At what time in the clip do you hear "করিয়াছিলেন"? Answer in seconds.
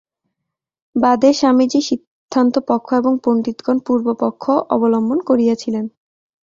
5.29-5.85